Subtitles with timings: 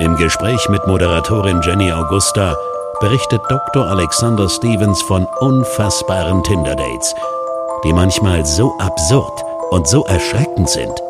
[0.00, 2.56] Im Gespräch mit Moderatorin Jenny Augusta
[3.00, 3.86] berichtet Dr.
[3.86, 7.14] Alexander Stevens von unfassbaren Tinder-Dates,
[7.84, 11.00] die manchmal so absurd und so erschreckend sind,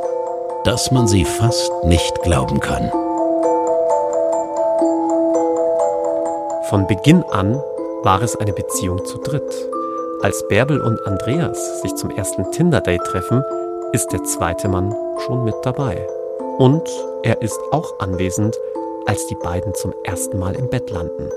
[0.64, 2.90] dass man sie fast nicht glauben kann.
[6.68, 7.54] Von Beginn an
[8.02, 9.54] war es eine Beziehung zu dritt.
[10.22, 13.42] Als Bärbel und Andreas sich zum ersten Tinder-Date treffen,
[13.92, 16.06] ist der zweite Mann schon mit dabei.
[16.58, 16.86] Und
[17.22, 18.54] er ist auch anwesend,
[19.06, 21.28] als die beiden zum ersten Mal im Bett landen.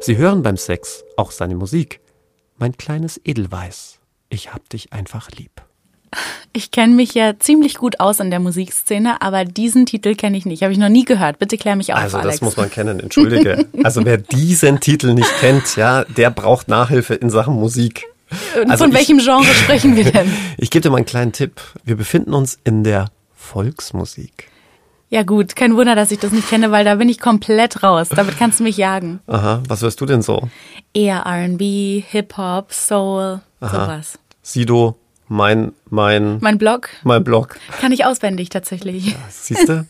[0.00, 2.00] Sie hören beim Sex auch seine Musik.
[2.58, 3.98] Mein kleines Edelweiß,
[4.28, 5.50] ich hab dich einfach lieb.
[6.52, 10.44] Ich kenne mich ja ziemlich gut aus in der Musikszene, aber diesen Titel kenne ich
[10.44, 10.62] nicht.
[10.62, 11.38] Habe ich noch nie gehört.
[11.38, 12.36] Bitte klär mich auf, Also Alex.
[12.36, 13.66] das muss man kennen, entschuldige.
[13.84, 18.06] Also wer diesen Titel nicht kennt, ja, der braucht Nachhilfe in Sachen Musik.
[18.60, 20.32] Und also Von ich- welchem Genre sprechen wir denn?
[20.58, 21.60] Ich gebe dir mal einen kleinen Tipp.
[21.84, 24.48] Wir befinden uns in der Volksmusik.
[25.12, 28.08] Ja gut, kein Wunder, dass ich das nicht kenne, weil da bin ich komplett raus.
[28.10, 29.18] Damit kannst du mich jagen.
[29.26, 30.48] Aha, was hörst du denn so?
[30.94, 34.20] Eher R&B, Hip-Hop, Soul, sowas.
[34.42, 37.56] Sido, mein, mein, Mein Blog mein Blog.
[37.80, 39.16] kann ich auswendig tatsächlich.
[39.30, 39.84] Siehst du?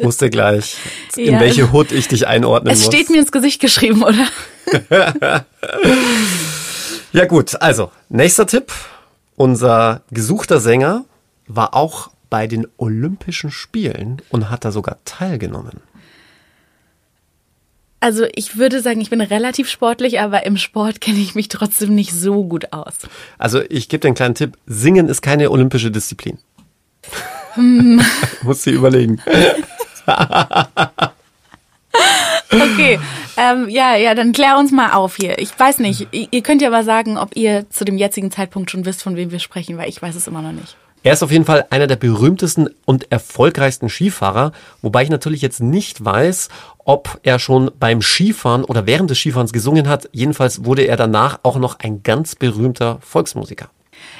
[0.00, 0.76] Wusste gleich,
[1.16, 1.40] in Ja.
[1.40, 2.86] welche Hood ich dich einordnen Es muss.
[2.86, 4.26] steht mir ins Gesicht geschrieben, oder?
[7.14, 8.72] Ja gut, also nächster Tipp.
[9.36, 11.04] Unser gesuchter Sänger
[11.46, 15.82] war auch bei den Olympischen Spielen und hat da sogar teilgenommen.
[18.00, 21.94] Also ich würde sagen, ich bin relativ sportlich, aber im Sport kenne ich mich trotzdem
[21.94, 22.94] nicht so gut aus.
[23.36, 24.56] Also ich gebe dir einen kleinen Tipp.
[24.64, 26.38] Singen ist keine olympische Disziplin.
[27.52, 28.00] Hm.
[28.42, 29.20] Muss sie überlegen.
[32.54, 33.00] Okay,
[33.38, 35.38] ähm, ja, ja, dann klär uns mal auf hier.
[35.38, 38.70] Ich weiß nicht, ihr ihr könnt ja aber sagen, ob ihr zu dem jetzigen Zeitpunkt
[38.70, 40.76] schon wisst, von wem wir sprechen, weil ich weiß es immer noch nicht.
[41.04, 44.52] Er ist auf jeden Fall einer der berühmtesten und erfolgreichsten Skifahrer,
[44.82, 46.48] wobei ich natürlich jetzt nicht weiß,
[46.84, 50.08] ob er schon beim Skifahren oder während des Skifahrens gesungen hat.
[50.12, 53.68] Jedenfalls wurde er danach auch noch ein ganz berühmter Volksmusiker.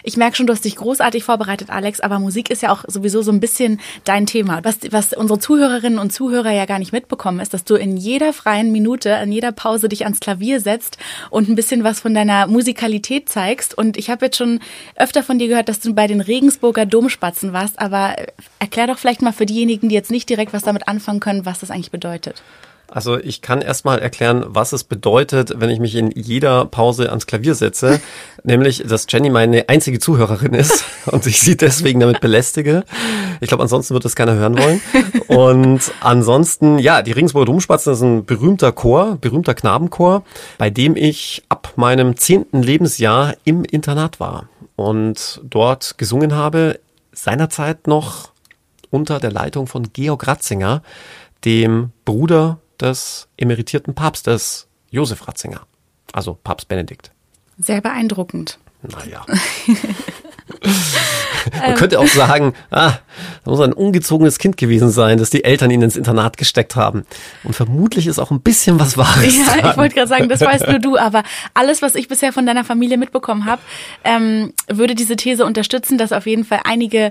[0.03, 3.23] Ich merke schon, du hast dich großartig vorbereitet, Alex, aber Musik ist ja auch sowieso
[3.23, 4.61] so ein bisschen dein Thema.
[4.63, 8.33] Was, was unsere Zuhörerinnen und Zuhörer ja gar nicht mitbekommen, ist, dass du in jeder
[8.33, 10.99] freien Minute, in jeder Pause dich ans Klavier setzt
[11.31, 13.77] und ein bisschen was von deiner Musikalität zeigst.
[13.77, 14.61] Und ich habe jetzt schon
[14.97, 18.27] öfter von dir gehört, dass du bei den Regensburger Domspatzen warst, aber äh,
[18.59, 21.61] erklär doch vielleicht mal für diejenigen, die jetzt nicht direkt was damit anfangen können, was
[21.61, 22.43] das eigentlich bedeutet.
[22.89, 27.27] Also ich kann erstmal erklären, was es bedeutet, wenn ich mich in jeder Pause ans
[27.27, 28.01] Klavier setze.
[28.45, 32.85] Nämlich, dass Jenny meine einzige Zuhörerin ist und ich sie deswegen damit belästige.
[33.41, 34.81] Ich glaube, ansonsten wird das keiner hören wollen.
[35.27, 40.23] Und ansonsten, ja, die Regensburger Domspatzen ist ein berühmter Chor, berühmter Knabenchor,
[40.59, 46.79] bei dem ich ab meinem zehnten Lebensjahr im Internat war und dort gesungen habe,
[47.13, 48.33] seinerzeit noch
[48.91, 50.83] unter der Leitung von Georg Ratzinger,
[51.45, 55.63] dem Bruder des emeritierten Papstes Josef Ratzinger,
[56.13, 57.13] also Papst Benedikt.
[57.59, 58.59] Sehr beeindruckend.
[58.83, 59.25] Naja.
[61.61, 62.95] Man könnte auch sagen, ah,
[63.45, 67.05] da muss ein ungezogenes Kind gewesen sein, dass die Eltern ihn ins Internat gesteckt haben.
[67.43, 69.71] Und vermutlich ist auch ein bisschen was Wahres Ja, dran.
[69.71, 71.23] ich wollte gerade sagen, das weißt nur du, aber
[71.55, 73.63] alles, was ich bisher von deiner Familie mitbekommen habe,
[74.05, 77.11] ähm, würde diese These unterstützen, dass auf jeden Fall einige,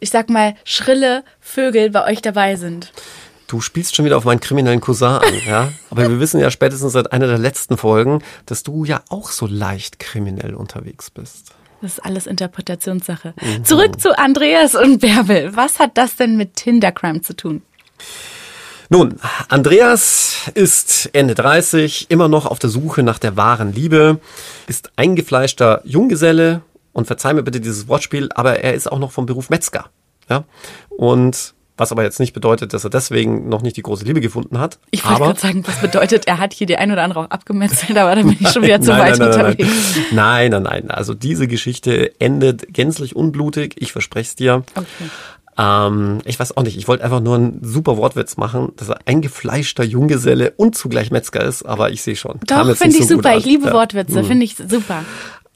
[0.00, 2.92] ich sag mal, schrille Vögel bei euch dabei sind.
[3.46, 5.72] Du spielst schon wieder auf meinen kriminellen Cousin an, ja?
[5.90, 9.46] Aber wir wissen ja spätestens seit einer der letzten Folgen, dass du ja auch so
[9.46, 11.52] leicht kriminell unterwegs bist.
[11.82, 13.34] Das ist alles Interpretationssache.
[13.62, 15.54] Zurück zu Andreas und Bärbel.
[15.54, 17.62] Was hat das denn mit Tindercrime zu tun?
[18.88, 19.18] Nun,
[19.48, 24.20] Andreas ist Ende 30, immer noch auf der Suche nach der wahren Liebe,
[24.66, 29.26] ist eingefleischter Junggeselle und verzeih mir bitte dieses Wortspiel, aber er ist auch noch vom
[29.26, 29.86] Beruf Metzger.
[30.28, 30.44] Ja?
[30.90, 34.58] Und was aber jetzt nicht bedeutet, dass er deswegen noch nicht die große Liebe gefunden
[34.58, 34.78] hat.
[34.90, 37.98] Ich wollte gerade sagen, was bedeutet, er hat hier die ein oder andere auch abgemetzelt,
[37.98, 39.70] aber da bin ich schon wieder zu nein, weit nein, unterwegs.
[40.12, 40.90] nein, nein, nein.
[40.90, 43.74] Also diese Geschichte endet gänzlich unblutig.
[43.78, 44.62] Ich verspreche es dir.
[44.74, 45.10] Okay.
[45.56, 46.76] Ähm, ich weiß auch nicht.
[46.76, 51.42] Ich wollte einfach nur einen super Wortwitz machen, dass er eingefleischter Junggeselle und zugleich Metzger
[51.42, 51.64] ist.
[51.64, 52.40] Aber ich sehe schon.
[52.46, 53.36] Doch, finde ich so super.
[53.36, 53.72] Ich liebe.
[53.72, 55.04] Wortwitze, finde ich super.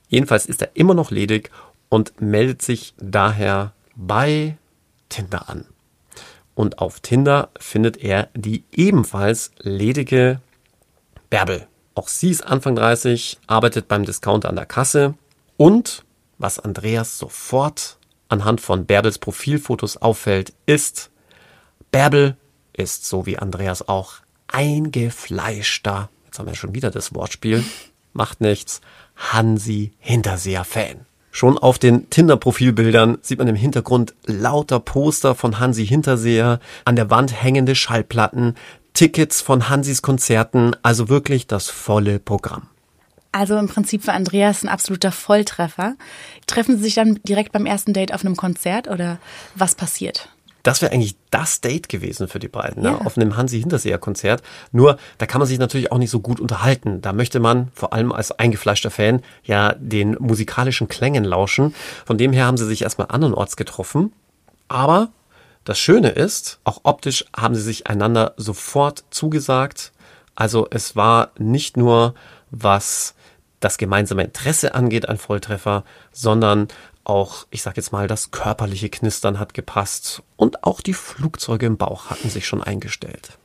[0.09, 1.51] Jedenfalls ist er immer noch ledig
[1.89, 4.57] und meldet sich daher bei
[5.09, 5.65] Tinder an.
[6.59, 10.41] Und auf Tinder findet er die ebenfalls ledige
[11.31, 11.69] Bärbel.
[11.95, 15.15] Auch sie ist Anfang 30, arbeitet beim Discounter an der Kasse
[15.57, 16.05] und
[16.37, 17.97] was Andreas sofort
[18.29, 21.13] anhand von Bärbels Profilfotos auffällt, ist,
[21.93, 22.37] Bärbel
[22.73, 24.15] ist so wie Andreas auch
[24.49, 27.63] eingefleischter, jetzt haben wir schon wieder das Wortspiel,
[28.13, 28.81] macht nichts,
[29.15, 31.07] Hansi Hinterseher-Fan.
[31.39, 37.11] Schon auf den Tinder-Profilbildern sieht man im Hintergrund lauter Poster von Hansi Hinterseher, an der
[37.11, 38.57] Wand hängende Schallplatten,
[38.93, 42.67] Tickets von Hansis Konzerten, also wirklich das volle Programm.
[43.31, 45.95] Also im Prinzip für Andreas ein absoluter Volltreffer.
[46.49, 49.21] Treffen Sie sich dann direkt beim ersten Date auf einem Konzert oder
[49.55, 50.31] was passiert?
[50.69, 52.91] Das wäre eigentlich das Date gewesen für die beiden, ne?
[52.91, 52.99] Ja.
[52.99, 54.43] auf einem Hansi Hinterseher Konzert.
[54.71, 57.01] Nur, da kann man sich natürlich auch nicht so gut unterhalten.
[57.01, 61.75] Da möchte man, vor allem als eingefleischter Fan, ja den musikalischen Klängen lauschen.
[62.05, 64.13] Von dem her haben sie sich erstmal andernorts getroffen.
[64.69, 65.09] Aber
[65.65, 69.93] das Schöne ist, auch optisch haben sie sich einander sofort zugesagt.
[70.35, 72.15] Also es war nicht nur,
[72.51, 73.15] was
[73.61, 76.69] das gemeinsame Interesse angeht, ein Volltreffer, sondern
[77.09, 81.77] auch, ich sag jetzt mal, das körperliche Knistern hat gepasst und auch die Flugzeuge im
[81.77, 83.39] Bauch hatten sich schon eingestellt.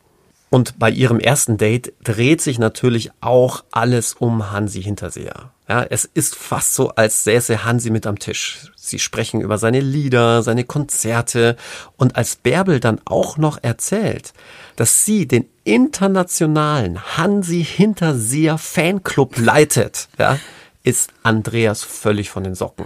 [0.54, 5.50] Und bei ihrem ersten Date dreht sich natürlich auch alles um Hansi Hinterseher.
[5.68, 8.71] Ja, es ist fast so, als säße Hansi mit am Tisch.
[8.75, 11.56] Sie sprechen über seine Lieder, seine Konzerte
[11.98, 14.33] und als Bärbel dann auch noch erzählt,
[14.75, 20.38] dass sie den internationalen Hansi Hinterseher Fanclub leitet, ja,
[20.83, 22.86] ist Andreas völlig von den Socken.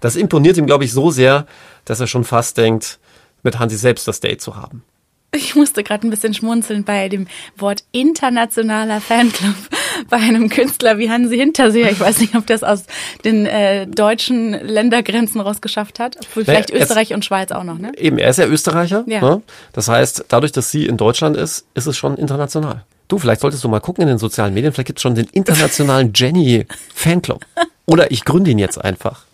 [0.00, 1.46] Das imponiert ihm, glaube ich, so sehr,
[1.84, 2.98] dass er schon fast denkt,
[3.42, 4.82] mit Hansi selbst das Date zu haben.
[5.32, 9.54] Ich musste gerade ein bisschen schmunzeln bei dem Wort internationaler Fanclub
[10.10, 11.92] bei einem Künstler wie Hansi Hinterseher.
[11.92, 12.84] Ich weiß nicht, ob das aus
[13.24, 16.16] den äh, deutschen Ländergrenzen rausgeschafft hat.
[16.20, 17.92] Obwohl Vielleicht Naja, Österreich und Schweiz auch noch, ne?
[17.96, 19.04] Eben, er ist ja Österreicher.
[19.06, 19.20] Ja.
[19.20, 19.42] Ne?
[19.72, 22.84] Das heißt, dadurch, dass sie in Deutschland ist, ist es schon international.
[23.06, 25.28] Du, vielleicht solltest du mal gucken in den sozialen Medien, vielleicht gibt es schon den
[25.30, 27.46] internationalen Jenny Fanclub.
[27.86, 29.24] Oder ich gründe ihn jetzt einfach.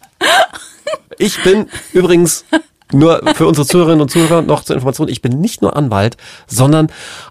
[1.18, 2.44] Ich bin übrigens
[2.92, 6.16] nur für unsere Zuhörerinnen und Zuhörer noch zur Information, ich bin nicht nur Anwalt,
[6.46, 6.88] sondern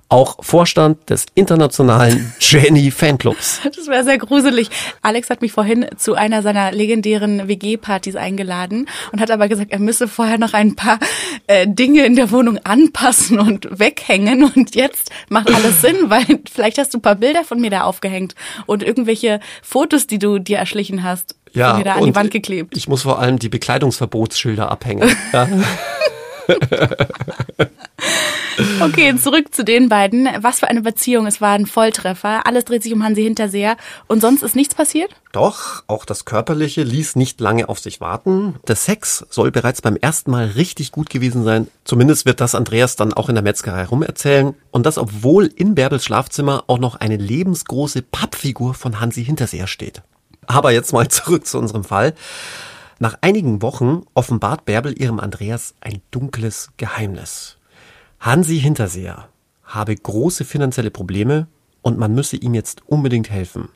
[0.09, 3.61] auch Vorstand des internationalen Jenny Fanclubs.
[3.75, 4.69] Das wäre sehr gruselig.
[5.01, 9.79] Alex hat mich vorhin zu einer seiner legendären WG-Partys eingeladen und hat aber gesagt, er
[9.79, 10.99] müsse vorher noch ein paar
[11.47, 14.43] äh, Dinge in der Wohnung anpassen und weghängen.
[14.43, 17.81] Und jetzt macht alles Sinn, weil vielleicht hast du ein paar Bilder von mir da
[17.81, 18.35] aufgehängt
[18.65, 22.75] und irgendwelche Fotos, die du dir erschlichen hast, mir da an die Wand geklebt.
[22.77, 25.09] Ich muss vor allem die Bekleidungsverbotsschilder abhängen.
[25.33, 25.47] Ja.
[28.79, 30.27] Okay, zurück zu den beiden.
[30.39, 31.27] Was für eine Beziehung.
[31.27, 32.45] Es war ein Volltreffer.
[32.45, 33.77] Alles dreht sich um Hansi Hinterseher.
[34.07, 35.11] Und sonst ist nichts passiert?
[35.31, 38.55] Doch, auch das Körperliche ließ nicht lange auf sich warten.
[38.67, 41.67] Der Sex soll bereits beim ersten Mal richtig gut gewesen sein.
[41.83, 44.53] Zumindest wird das Andreas dann auch in der Metzgerei rumerzählen.
[44.71, 50.01] Und das, obwohl in Bärbels Schlafzimmer auch noch eine lebensgroße Pappfigur von Hansi Hinterseher steht.
[50.47, 52.13] Aber jetzt mal zurück zu unserem Fall.
[53.00, 57.57] Nach einigen Wochen offenbart Bärbel ihrem Andreas ein dunkles Geheimnis.
[58.19, 59.27] Hansi Hinterseher
[59.63, 61.47] habe große finanzielle Probleme
[61.81, 63.69] und man müsse ihm jetzt unbedingt helfen.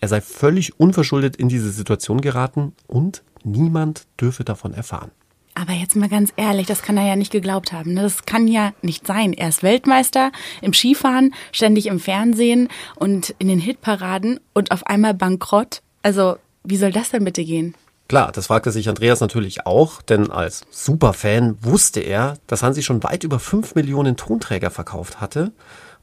[0.00, 5.10] Er sei völlig unverschuldet in diese Situation geraten und niemand dürfe davon erfahren.
[5.54, 7.94] Aber jetzt mal ganz ehrlich, das kann er ja nicht geglaubt haben.
[7.94, 8.02] ne?
[8.02, 9.32] Das kann ja nicht sein.
[9.32, 15.14] Er ist Weltmeister im Skifahren, ständig im Fernsehen und in den Hitparaden und auf einmal
[15.14, 15.80] bankrott.
[16.04, 17.74] Also, wie soll das denn bitte gehen?
[18.08, 23.02] Klar, das fragte sich Andreas natürlich auch, denn als Superfan wusste er, dass Hansi schon
[23.02, 25.52] weit über 5 Millionen Tonträger verkauft hatte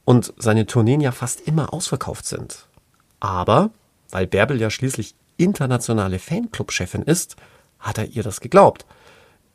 [0.04, 2.66] und seine Tourneen ja fast immer ausverkauft sind.
[3.20, 3.70] Aber,
[4.10, 7.36] weil Bärbel ja schließlich internationale Fanclub-Chefin ist,
[7.78, 8.88] hat er ihr das geglaubt.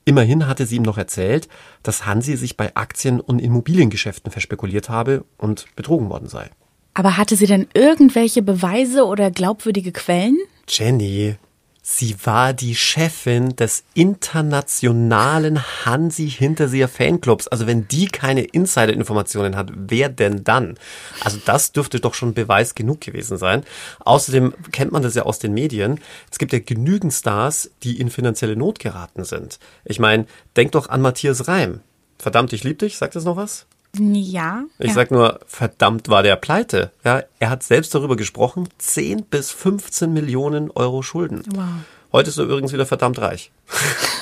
[0.04, 1.48] Immerhin hatte sie ihm noch erzählt,
[1.82, 6.50] dass Hansi sich bei Aktien- und Immobiliengeschäften verspekuliert habe und betrogen worden sei.
[6.96, 10.38] Aber hatte sie denn irgendwelche Beweise oder glaubwürdige Quellen?
[10.66, 11.36] Jenny,
[11.82, 17.48] sie war die Chefin des internationalen Hansi Hinterseher Fanclubs.
[17.48, 20.78] Also wenn die keine Insider-Informationen hat, wer denn dann?
[21.20, 23.62] Also das dürfte doch schon Beweis genug gewesen sein.
[24.00, 26.00] Außerdem kennt man das ja aus den Medien.
[26.32, 29.58] Es gibt ja genügend Stars, die in finanzielle Not geraten sind.
[29.84, 30.24] Ich meine,
[30.56, 31.80] denk doch an Matthias Reim.
[32.18, 33.66] Verdammt, ich lieb dich, sagt das noch was?
[33.98, 34.64] Ja.
[34.78, 34.94] Ich ja.
[34.94, 36.90] sag nur, verdammt war der pleite.
[37.04, 41.42] Ja, er hat selbst darüber gesprochen, 10 bis 15 Millionen Euro Schulden.
[41.54, 41.64] Wow.
[42.12, 43.50] Heute ist er übrigens wieder verdammt reich.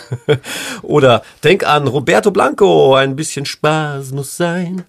[0.83, 4.85] Oder denk an Roberto Blanco, ein bisschen Spaß muss sein.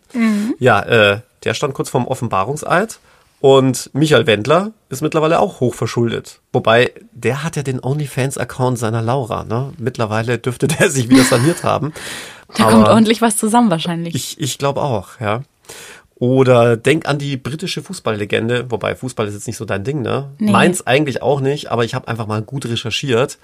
[0.60, 3.00] Ja, äh, der stand kurz vorm Offenbarungseid
[3.46, 6.42] Und Michael Wendler ist mittlerweile auch hochverschuldet.
[6.52, 9.44] Wobei, der hat ja den OnlyFans-Account seiner Laura.
[9.44, 9.72] Ne?
[9.78, 11.94] Mittlerweile dürfte der sich wieder saniert haben.
[12.58, 14.16] Da kommt ordentlich was zusammen wahrscheinlich.
[14.16, 15.44] Ich, ich glaube auch, ja.
[16.16, 20.32] Oder denk an die britische Fußballlegende, wobei Fußball ist jetzt nicht so dein Ding, ne?
[20.40, 20.50] Nee.
[20.50, 23.38] Meins eigentlich auch nicht, aber ich habe einfach mal gut recherchiert.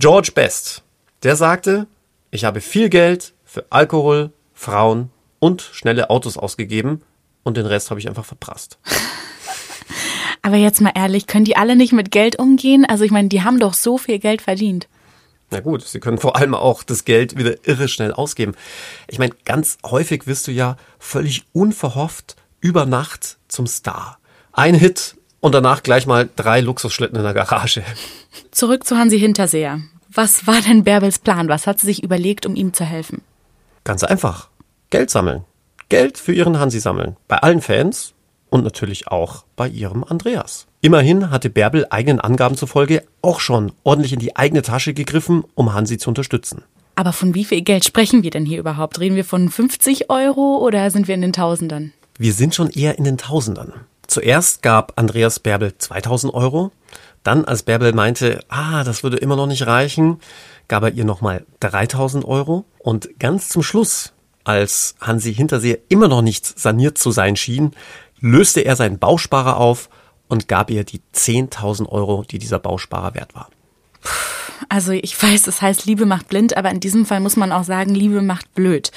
[0.00, 0.82] George Best,
[1.22, 1.86] der sagte,
[2.32, 7.02] ich habe viel Geld für Alkohol, Frauen und schnelle Autos ausgegeben
[7.44, 8.80] und den Rest habe ich einfach verprasst.
[10.42, 12.84] Aber jetzt mal ehrlich, können die alle nicht mit Geld umgehen?
[12.84, 14.88] Also ich meine, die haben doch so viel Geld verdient.
[15.50, 18.54] Na gut, sie können vor allem auch das Geld wieder irre schnell ausgeben.
[19.08, 24.18] Ich meine, ganz häufig wirst du ja völlig unverhofft über Nacht zum Star.
[24.52, 27.82] Ein Hit und danach gleich mal drei Luxusschlitten in der Garage.
[28.52, 29.80] Zurück zu Hansi Hinterseher.
[30.12, 31.48] Was war denn Bärbels Plan?
[31.48, 33.22] Was hat sie sich überlegt, um ihm zu helfen?
[33.84, 34.48] Ganz einfach.
[34.90, 35.44] Geld sammeln.
[35.88, 37.16] Geld für ihren Hansi sammeln.
[37.26, 38.12] Bei allen Fans
[38.50, 40.66] und natürlich auch bei ihrem Andreas.
[40.82, 45.72] Immerhin hatte Bärbel eigenen Angaben zufolge auch schon ordentlich in die eigene Tasche gegriffen, um
[45.72, 46.62] Hansi zu unterstützen.
[46.96, 49.00] Aber von wie viel Geld sprechen wir denn hier überhaupt?
[49.00, 51.92] Reden wir von 50 Euro oder sind wir in den Tausendern?
[52.18, 53.72] Wir sind schon eher in den Tausendern.
[54.06, 56.72] Zuerst gab Andreas Bärbel 2000 Euro.
[57.22, 60.18] Dann, als Bärbel meinte, ah, das würde immer noch nicht reichen,
[60.68, 62.64] gab er ihr nochmal 3000 Euro.
[62.78, 64.12] Und ganz zum Schluss,
[64.44, 67.72] als Hansi Hinterseher immer noch nicht saniert zu sein schien,
[68.20, 69.88] löste er seinen Bausparer auf
[70.28, 73.48] und gab ihr die 10.000 Euro, die dieser Bausparer wert war.
[74.68, 77.64] Also ich weiß, es heißt Liebe macht blind, aber in diesem Fall muss man auch
[77.64, 78.92] sagen, Liebe macht blöd.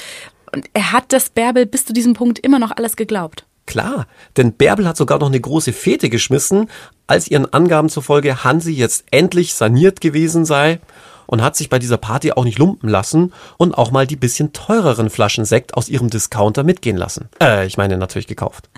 [0.54, 3.46] Und er hat das Bärbel bis zu diesem Punkt immer noch alles geglaubt.
[3.66, 6.70] Klar, denn Bärbel hat sogar noch eine große Fete geschmissen,
[7.08, 10.80] als ihren Angaben zufolge Hansi jetzt endlich saniert gewesen sei
[11.26, 14.54] und hat sich bei dieser Party auch nicht lumpen lassen und auch mal die bisschen
[14.54, 17.30] teureren Flaschen Sekt aus ihrem Discounter mitgehen lassen.
[17.42, 18.70] Äh, ich meine natürlich gekauft.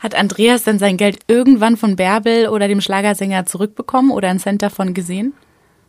[0.00, 4.62] Hat Andreas denn sein Geld irgendwann von Bärbel oder dem Schlagersänger zurückbekommen oder ein Cent
[4.62, 5.34] davon gesehen?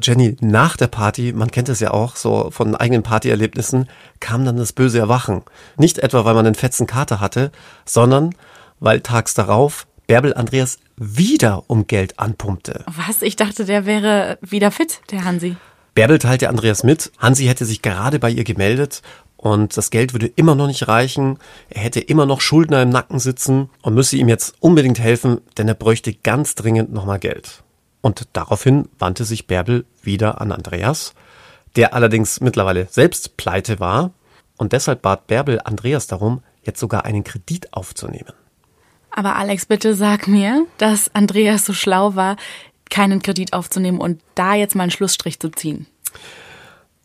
[0.02, 3.88] Jenny, nach der Party, man kennt es ja auch so von eigenen Partyerlebnissen,
[4.20, 5.44] kam dann das böse Erwachen.
[5.78, 7.52] Nicht etwa, weil man einen fetzen Kater hatte,
[7.86, 8.36] sondern
[8.80, 12.84] weil tags darauf Bärbel Andreas wieder um Geld anpumpte.
[12.88, 13.22] Was?
[13.22, 15.56] Ich dachte, der wäre wieder fit, der Hansi.
[15.96, 19.02] Bärbel teilte Andreas mit, Hansi hätte sich gerade bei ihr gemeldet
[19.38, 21.40] und das Geld würde immer noch nicht reichen.
[21.70, 25.70] Er hätte immer noch Schuldner im Nacken sitzen und müsse ihm jetzt unbedingt helfen, denn
[25.70, 27.64] er bräuchte ganz dringend nochmal Geld.
[28.02, 31.14] Und daraufhin wandte sich Bärbel wieder an Andreas,
[31.78, 34.12] der allerdings mittlerweile selbst pleite war.
[34.58, 38.34] Und deshalb bat Bärbel Andreas darum, jetzt sogar einen Kredit aufzunehmen.
[39.12, 42.36] Aber Alex, bitte sag mir, dass Andreas so schlau war,
[42.89, 45.88] keinen Kredit aufzunehmen und da jetzt mal einen Schlussstrich zu ziehen.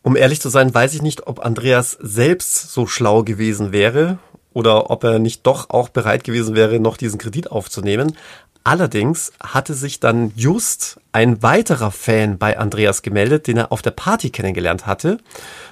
[0.02, 4.18] Um ehrlich zu sein, weiß ich nicht, ob Andreas selbst so schlau gewesen wäre
[4.52, 8.16] oder ob er nicht doch auch bereit gewesen wäre, noch diesen Kredit aufzunehmen.
[8.62, 13.90] Allerdings hatte sich dann just ein weiterer Fan bei Andreas gemeldet, den er auf der
[13.90, 15.18] Party kennengelernt hatte.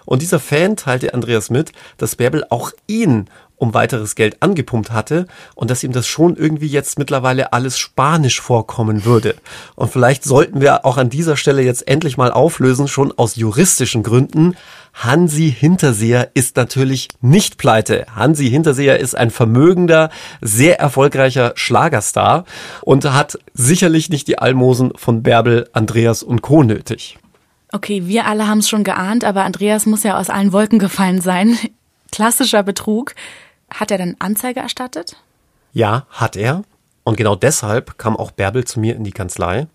[0.06, 5.26] Und dieser Fan teilte Andreas mit, dass Bärbel auch ihn um weiteres Geld angepumpt hatte
[5.54, 9.34] und dass ihm das schon irgendwie jetzt mittlerweile alles spanisch vorkommen würde.
[9.74, 14.02] Und vielleicht sollten wir auch an dieser Stelle jetzt endlich mal auflösen, schon aus juristischen
[14.02, 14.56] Gründen.
[14.94, 18.06] Hansi Hinterseher ist natürlich nicht pleite.
[18.14, 20.10] Hansi Hinterseher ist ein vermögender,
[20.40, 22.44] sehr erfolgreicher Schlagerstar
[22.82, 26.62] und hat sicherlich nicht die Almosen von Bärbel, Andreas und Co.
[26.62, 27.18] nötig.
[27.70, 31.20] Okay, wir alle haben es schon geahnt, aber Andreas muss ja aus allen Wolken gefallen
[31.20, 31.58] sein.
[32.10, 33.14] Klassischer Betrug.
[33.70, 35.16] Hat er dann Anzeige erstattet?
[35.72, 36.62] Ja, hat er.
[37.04, 39.66] Und genau deshalb kam auch Bärbel zu mir in die Kanzlei.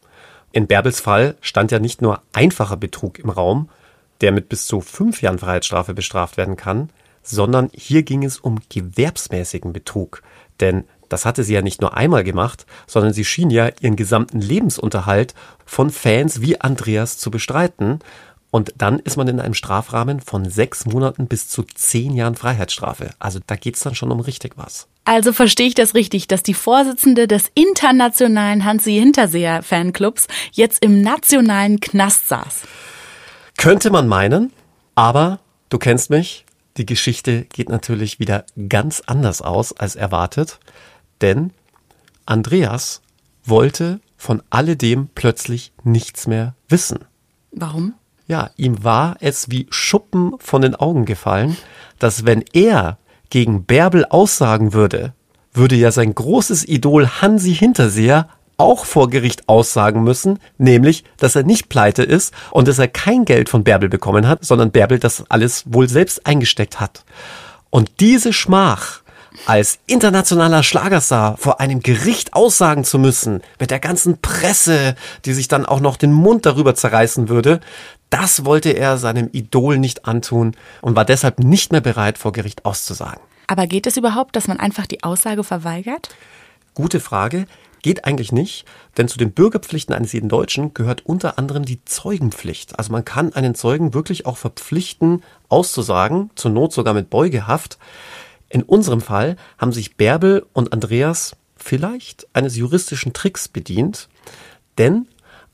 [0.51, 3.69] In Bärbels Fall stand ja nicht nur einfacher Betrug im Raum,
[4.21, 6.89] der mit bis zu fünf Jahren Freiheitsstrafe bestraft werden kann,
[7.23, 10.21] sondern hier ging es um gewerbsmäßigen Betrug.
[10.59, 14.41] Denn das hatte sie ja nicht nur einmal gemacht, sondern sie schien ja ihren gesamten
[14.41, 15.33] Lebensunterhalt
[15.65, 17.99] von Fans wie Andreas zu bestreiten.
[18.53, 23.09] Und dann ist man in einem Strafrahmen von sechs Monaten bis zu zehn Jahren Freiheitsstrafe.
[23.17, 24.87] Also da geht's dann schon um richtig was.
[25.05, 31.01] Also verstehe ich das richtig, dass die Vorsitzende des internationalen Hansi Hinterseher Fanclubs jetzt im
[31.01, 32.61] nationalen Knast saß.
[33.57, 34.53] Könnte man meinen,
[34.93, 36.45] aber du kennst mich,
[36.77, 40.59] die Geschichte geht natürlich wieder ganz anders aus als erwartet,
[41.21, 41.53] denn
[42.27, 43.01] Andreas
[43.45, 46.99] wollte von alledem plötzlich nichts mehr wissen.
[47.51, 47.95] Warum?
[48.27, 51.57] Ja, ihm war es wie Schuppen von den Augen gefallen,
[51.99, 52.97] dass wenn er
[53.29, 55.13] gegen Bärbel aussagen würde,
[55.53, 61.43] würde ja sein großes Idol Hansi Hinterseher auch vor Gericht aussagen müssen, nämlich, dass er
[61.43, 65.29] nicht pleite ist und dass er kein Geld von Bärbel bekommen hat, sondern Bärbel das
[65.29, 67.03] alles wohl selbst eingesteckt hat.
[67.69, 69.02] Und diese Schmach
[69.45, 75.47] als internationaler Schlagerstar vor einem Gericht aussagen zu müssen, mit der ganzen Presse, die sich
[75.47, 77.59] dann auch noch den Mund darüber zerreißen würde,
[78.09, 82.65] das wollte er seinem Idol nicht antun und war deshalb nicht mehr bereit, vor Gericht
[82.65, 83.21] auszusagen.
[83.47, 86.09] Aber geht es überhaupt, dass man einfach die Aussage verweigert?
[86.73, 87.45] Gute Frage.
[87.83, 88.65] Geht eigentlich nicht,
[88.97, 92.79] denn zu den Bürgerpflichten eines jeden Deutschen gehört unter anderem die Zeugenpflicht.
[92.79, 97.77] Also man kann einen Zeugen wirklich auch verpflichten, auszusagen, zur Not sogar mit Beugehaft.
[98.53, 104.09] In unserem Fall haben sich Bärbel und Andreas vielleicht eines juristischen Tricks bedient,
[104.77, 105.07] denn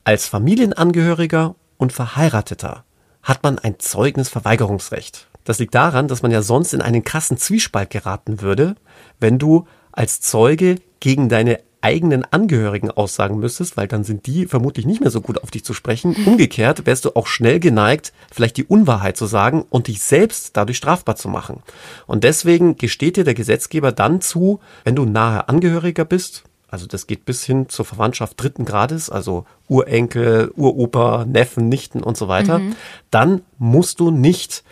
[0.03, 2.83] als Familienangehöriger und Verheirateter
[3.23, 5.29] hat man ein Zeugnisverweigerungsrecht.
[5.45, 8.75] Das liegt daran, dass man ja sonst in einen krassen Zwiespalt geraten würde,
[9.21, 14.85] wenn du als Zeuge gegen deine eigenen Angehörigen aussagen müsstest, weil dann sind die vermutlich
[14.85, 16.15] nicht mehr so gut auf dich zu sprechen.
[16.25, 20.77] Umgekehrt wärst du auch schnell geneigt, vielleicht die Unwahrheit zu sagen und dich selbst dadurch
[20.77, 21.63] strafbar zu machen.
[22.07, 27.07] Und deswegen gesteht dir der Gesetzgeber dann zu, wenn du nahe Angehöriger bist, also das
[27.07, 32.59] geht bis hin zur Verwandtschaft dritten Grades, also Urenkel, Uropa, Neffen, Nichten und so weiter,
[32.59, 32.75] mhm.
[33.09, 34.63] dann musst du nicht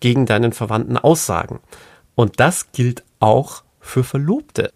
[0.00, 1.60] gegen deinen Verwandten aussagen.
[2.14, 4.72] Und das gilt auch für Verlobte.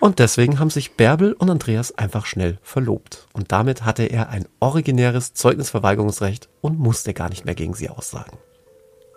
[0.00, 3.26] Und deswegen haben sich Bärbel und Andreas einfach schnell verlobt.
[3.32, 8.38] Und damit hatte er ein originäres Zeugnisverweigerungsrecht und musste gar nicht mehr gegen sie aussagen.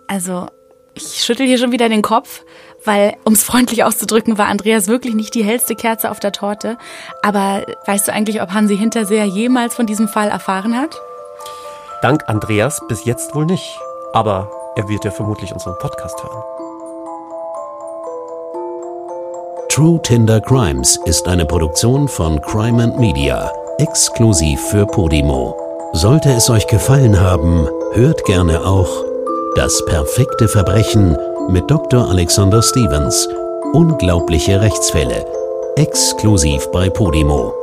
[0.08, 0.48] Also,
[0.96, 2.44] ich schüttel hier schon wieder den Kopf,
[2.84, 6.78] weil, um es freundlich auszudrücken, war Andreas wirklich nicht die hellste Kerze auf der Torte.
[7.22, 11.00] Aber weißt du eigentlich, ob Hansi Hinterseher jemals von diesem Fall erfahren hat?
[12.02, 13.78] Dank Andreas bis jetzt wohl nicht.
[14.14, 16.71] Aber er wird ja vermutlich unseren Podcast hören.
[19.82, 25.58] True Tinder Crimes ist eine Produktion von Crime and Media, exklusiv für Podimo.
[25.94, 29.04] Sollte es euch gefallen haben, hört gerne auch
[29.56, 31.18] Das perfekte Verbrechen
[31.50, 32.08] mit Dr.
[32.08, 33.28] Alexander Stevens.
[33.74, 35.26] Unglaubliche Rechtsfälle.
[35.78, 37.61] Exklusiv bei Podimo.